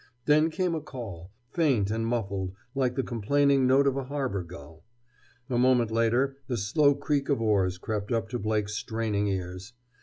[0.25, 4.83] Then came a call, faint and muffled, like the complaining note of a harbor gull.
[5.47, 9.73] A moment later the slow creak of oars crept up to Blake's straining ears.